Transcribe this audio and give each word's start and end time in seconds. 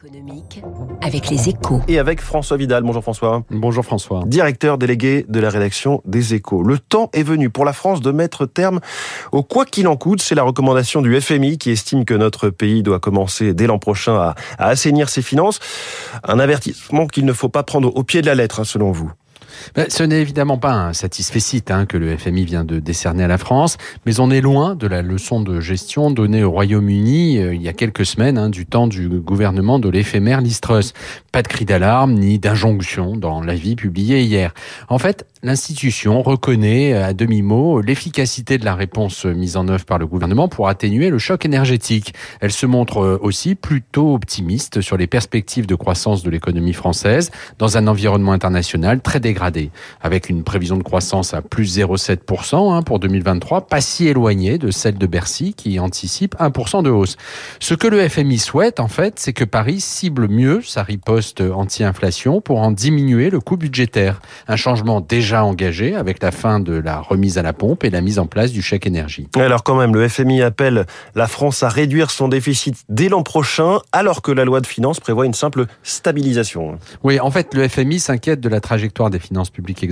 économique 0.00 0.62
avec 1.02 1.28
les 1.28 1.48
échos. 1.48 1.80
Et 1.88 1.98
avec 1.98 2.20
François 2.20 2.56
Vidal. 2.56 2.82
Bonjour 2.82 3.02
François. 3.02 3.42
Bonjour 3.50 3.84
François. 3.84 4.22
Directeur 4.26 4.78
délégué 4.78 5.26
de 5.28 5.40
la 5.40 5.50
rédaction 5.50 6.00
des 6.04 6.34
échos. 6.34 6.62
Le 6.62 6.78
temps 6.78 7.10
est 7.12 7.22
venu 7.22 7.50
pour 7.50 7.64
la 7.64 7.72
France 7.72 8.00
de 8.00 8.10
mettre 8.10 8.46
terme 8.46 8.80
au 9.32 9.42
quoi 9.42 9.64
qu'il 9.64 9.88
en 9.88 9.96
coûte. 9.96 10.22
C'est 10.22 10.34
la 10.34 10.42
recommandation 10.42 11.02
du 11.02 11.20
FMI 11.20 11.58
qui 11.58 11.70
estime 11.70 12.04
que 12.04 12.14
notre 12.14 12.48
pays 12.48 12.82
doit 12.82 13.00
commencer 13.00 13.52
dès 13.52 13.66
l'an 13.66 13.78
prochain 13.78 14.14
à, 14.14 14.34
à, 14.58 14.68
assainir 14.68 15.08
ses 15.08 15.22
finances. 15.22 15.60
Un 16.24 16.38
avertissement 16.38 17.06
qu'il 17.06 17.26
ne 17.26 17.32
faut 17.32 17.50
pas 17.50 17.62
prendre 17.62 17.94
au 17.94 18.02
pied 18.02 18.22
de 18.22 18.26
la 18.26 18.34
lettre, 18.34 18.60
hein, 18.60 18.64
selon 18.64 18.92
vous. 18.92 19.12
Ben, 19.74 19.86
ce 19.88 20.02
n'est 20.02 20.20
évidemment 20.20 20.58
pas 20.58 20.72
un 20.72 20.92
satisfait 20.92 21.40
hein, 21.70 21.86
que 21.86 21.96
le 21.96 22.16
FMI 22.16 22.44
vient 22.44 22.64
de 22.64 22.78
décerner 22.78 23.24
à 23.24 23.28
la 23.28 23.38
France, 23.38 23.76
mais 24.06 24.20
on 24.20 24.30
est 24.30 24.40
loin 24.40 24.74
de 24.74 24.86
la 24.86 25.02
leçon 25.02 25.40
de 25.40 25.60
gestion 25.60 26.10
donnée 26.10 26.42
au 26.42 26.50
Royaume-Uni 26.50 27.38
euh, 27.38 27.54
il 27.54 27.62
y 27.62 27.68
a 27.68 27.72
quelques 27.72 28.06
semaines, 28.06 28.38
hein, 28.38 28.50
du 28.50 28.66
temps 28.66 28.86
du 28.86 29.08
gouvernement 29.08 29.78
de 29.78 29.88
l'éphémère 29.88 30.40
Listrus. 30.40 30.92
Pas 31.32 31.42
de 31.42 31.48
cri 31.48 31.64
d'alarme 31.64 32.14
ni 32.14 32.38
d'injonction 32.38 33.16
dans 33.16 33.42
l'avis 33.42 33.76
publié 33.76 34.22
hier. 34.22 34.52
En 34.88 34.98
fait, 34.98 35.26
l'institution 35.42 36.20
reconnaît 36.20 36.92
à 36.92 37.14
demi-mot 37.14 37.80
l'efficacité 37.80 38.58
de 38.58 38.64
la 38.64 38.74
réponse 38.74 39.24
mise 39.24 39.56
en 39.56 39.68
œuvre 39.68 39.86
par 39.86 39.98
le 39.98 40.06
gouvernement 40.06 40.48
pour 40.48 40.68
atténuer 40.68 41.08
le 41.08 41.18
choc 41.18 41.46
énergétique. 41.46 42.12
Elle 42.40 42.52
se 42.52 42.66
montre 42.66 43.18
aussi 43.22 43.54
plutôt 43.54 44.14
optimiste 44.14 44.82
sur 44.82 44.98
les 44.98 45.06
perspectives 45.06 45.66
de 45.66 45.74
croissance 45.74 46.22
de 46.22 46.30
l'économie 46.30 46.74
française 46.74 47.30
dans 47.58 47.78
un 47.78 47.86
environnement 47.86 48.32
international 48.32 49.00
très 49.00 49.18
dégradé 49.18 49.70
avec 50.02 50.28
une 50.28 50.44
prévision 50.44 50.76
de 50.76 50.82
croissance 50.82 51.32
à 51.32 51.40
plus 51.40 51.78
0,7% 51.78 52.74
hein, 52.74 52.82
pour 52.82 52.98
2023, 52.98 53.66
pas 53.66 53.80
si 53.80 54.08
éloignée 54.08 54.58
de 54.58 54.70
celle 54.70 54.98
de 54.98 55.06
Bercy 55.06 55.54
qui 55.54 55.78
anticipe 55.78 56.34
1% 56.36 56.82
de 56.82 56.90
hausse. 56.90 57.16
Ce 57.60 57.72
que 57.72 57.88
le 57.88 58.06
FMI 58.06 58.38
souhaite, 58.38 58.78
en 58.78 58.88
fait, 58.88 59.18
c'est 59.18 59.32
que 59.32 59.44
Paris 59.44 59.80
cible 59.80 60.28
mieux 60.28 60.60
sa 60.60 60.82
riposte 60.82 61.40
anti-inflation 61.40 62.42
pour 62.42 62.60
en 62.60 62.72
diminuer 62.72 63.30
le 63.30 63.40
coût 63.40 63.56
budgétaire. 63.56 64.20
Un 64.46 64.56
changement 64.56 65.00
déjà 65.00 65.29
engagé 65.38 65.96
avec 65.96 66.22
la 66.22 66.30
fin 66.30 66.60
de 66.60 66.74
la 66.74 67.00
remise 67.00 67.38
à 67.38 67.42
la 67.42 67.52
pompe 67.52 67.84
et 67.84 67.90
la 67.90 68.02
mise 68.02 68.18
en 68.18 68.26
place 68.26 68.52
du 68.52 68.62
chèque 68.62 68.86
énergie. 68.86 69.28
Alors 69.36 69.62
quand 69.62 69.76
même, 69.76 69.94
le 69.94 70.06
FMI 70.08 70.42
appelle 70.42 70.86
la 71.14 71.26
France 71.26 71.62
à 71.62 71.68
réduire 71.68 72.10
son 72.10 72.28
déficit 72.28 72.76
dès 72.88 73.08
l'an 73.08 73.22
prochain, 73.22 73.78
alors 73.92 74.20
que 74.20 74.32
la 74.32 74.44
loi 74.44 74.60
de 74.60 74.66
finances 74.66 75.00
prévoit 75.00 75.26
une 75.26 75.34
simple 75.34 75.66
stabilisation. 75.82 76.78
Oui, 77.02 77.20
en 77.20 77.30
fait, 77.30 77.54
le 77.54 77.66
FMI 77.66 78.00
s'inquiète 78.00 78.40
de 78.40 78.48
la 78.48 78.60
trajectoire 78.60 79.08
des 79.08 79.18
finances 79.18 79.30
finances 79.30 79.50
publiques 79.50 79.86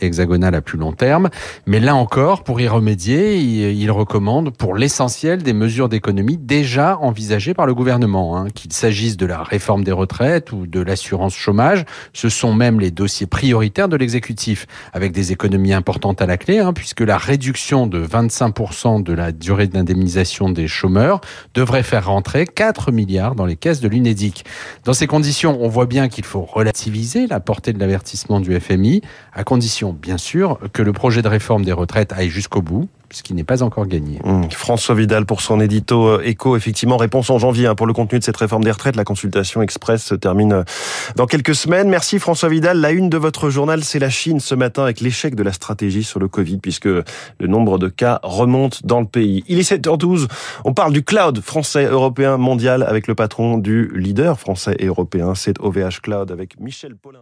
hexagonales 0.00 0.54
à 0.54 0.60
plus 0.60 0.76
long 0.76 0.92
terme. 0.92 1.30
Mais 1.66 1.80
là 1.80 1.94
encore, 1.94 2.44
pour 2.44 2.60
y 2.60 2.68
remédier, 2.68 3.38
il 3.38 3.90
recommande 3.90 4.50
pour 4.50 4.76
l'essentiel 4.76 5.42
des 5.42 5.54
mesures 5.54 5.88
d'économie 5.88 6.36
déjà 6.36 6.98
envisagées 6.98 7.54
par 7.54 7.66
le 7.66 7.74
gouvernement. 7.74 8.36
Hein. 8.36 8.50
Qu'il 8.50 8.74
s'agisse 8.74 9.16
de 9.16 9.24
la 9.24 9.42
réforme 9.42 9.84
des 9.84 9.92
retraites 9.92 10.52
ou 10.52 10.66
de 10.66 10.80
l'assurance 10.80 11.34
chômage, 11.34 11.86
ce 12.12 12.28
sont 12.28 12.52
même 12.52 12.78
les 12.78 12.90
dossiers 12.90 13.26
prioritaires 13.26 13.88
de 13.88 13.96
l'exécutif, 13.96 14.66
avec 14.92 15.12
des 15.12 15.32
économies 15.32 15.72
importantes 15.72 16.22
à 16.22 16.26
la 16.26 16.36
clé, 16.36 16.58
hein, 16.58 16.72
puisque 16.72 17.00
la 17.00 17.18
réduction 17.18 17.86
de 17.86 18.04
25% 18.04 19.02
de 19.02 19.12
la 19.12 19.32
durée 19.32 19.66
d'indemnisation 19.66 20.50
des 20.50 20.68
chômeurs 20.68 21.20
devrait 21.54 21.82
faire 21.82 22.06
rentrer 22.06 22.46
4 22.46 22.92
milliards 22.92 23.34
dans 23.34 23.46
les 23.46 23.56
caisses 23.56 23.80
de 23.80 23.88
l'UNEDIC. 23.88 24.44
Dans 24.84 24.94
ces 24.94 25.06
conditions, 25.06 25.58
on 25.60 25.68
voit 25.68 25.86
bien 25.86 26.08
qu'il 26.08 26.24
faut 26.24 26.42
relativiser 26.42 27.26
la 27.26 27.40
portée 27.40 27.72
de 27.72 27.78
l'avertissement 27.78 28.40
du 28.40 28.58
FMI 28.58 29.02
à 29.32 29.44
condition, 29.44 29.92
bien 29.92 30.18
sûr, 30.18 30.58
que 30.72 30.82
le 30.82 30.92
projet 30.92 31.22
de 31.22 31.28
réforme 31.28 31.64
des 31.64 31.72
retraites 31.72 32.12
aille 32.12 32.30
jusqu'au 32.30 32.62
bout, 32.62 32.88
ce 33.14 33.22
qui 33.22 33.34
n'est 33.34 33.44
pas 33.44 33.62
encore 33.62 33.86
gagné. 33.86 34.18
Mmh. 34.24 34.50
François 34.50 34.94
Vidal 34.94 35.26
pour 35.26 35.40
son 35.40 35.60
édito 35.60 36.20
écho, 36.20 36.56
effectivement, 36.56 36.96
réponse 36.96 37.30
en 37.30 37.38
janvier 37.38 37.66
hein, 37.66 37.74
pour 37.74 37.86
le 37.86 37.92
contenu 37.92 38.18
de 38.18 38.24
cette 38.24 38.36
réforme 38.36 38.64
des 38.64 38.70
retraites. 38.70 38.96
La 38.96 39.04
consultation 39.04 39.62
express 39.62 40.04
se 40.04 40.14
termine 40.14 40.52
euh, 40.52 40.62
dans 41.16 41.26
quelques 41.26 41.54
semaines. 41.54 41.88
Merci 41.88 42.18
François 42.18 42.48
Vidal. 42.48 42.80
La 42.80 42.90
une 42.90 43.08
de 43.10 43.16
votre 43.16 43.50
journal, 43.50 43.84
c'est 43.84 43.98
la 43.98 44.10
Chine 44.10 44.40
ce 44.40 44.54
matin 44.54 44.82
avec 44.82 45.00
l'échec 45.00 45.34
de 45.34 45.42
la 45.42 45.52
stratégie 45.52 46.04
sur 46.04 46.20
le 46.20 46.28
Covid 46.28 46.58
puisque 46.58 46.86
le 46.86 47.04
nombre 47.40 47.78
de 47.78 47.88
cas 47.88 48.20
remonte 48.22 48.84
dans 48.84 49.00
le 49.00 49.06
pays. 49.06 49.44
Il 49.48 49.58
est 49.58 49.70
7h12. 49.70 50.28
On 50.64 50.74
parle 50.74 50.92
du 50.92 51.02
cloud 51.02 51.40
français, 51.40 51.84
européen, 51.84 52.36
mondial 52.36 52.82
avec 52.82 53.06
le 53.06 53.14
patron 53.14 53.58
du 53.58 53.90
leader 53.94 54.38
français 54.38 54.76
et 54.78 54.86
européen, 54.86 55.34
c'est 55.34 55.58
OVH 55.60 56.00
Cloud 56.02 56.30
avec 56.30 56.58
Michel 56.60 56.96
Paulin. 56.96 57.20